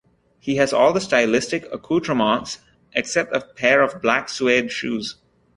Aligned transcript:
He 0.39 0.55
has 0.55 0.73
all 0.73 0.93
the 0.93 0.99
stylistic 0.99 1.71
accoutrements, 1.71 2.57
except 2.93 3.35
a 3.35 3.41
pair 3.41 3.83
of 3.83 4.01
black 4.01 4.29
suede 4.29 4.71
shoes. 4.71 5.17